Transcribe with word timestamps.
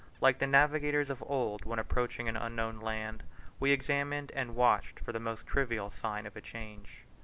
Like 0.19 0.39
the 0.39 0.47
navigators 0.47 1.11
of 1.11 1.21
old 1.27 1.63
when 1.63 1.77
approaching 1.77 2.27
an 2.27 2.35
unknown 2.35 2.79
land, 2.79 3.21
we 3.59 3.69
examined 3.69 4.31
and 4.35 4.55
watched 4.55 4.99
for 4.99 5.11
the 5.11 5.19
most 5.19 5.45
trivial 5.45 5.91
sign 5.91 6.25
of 6.25 6.35
a 6.35 6.41
change. 6.41 7.03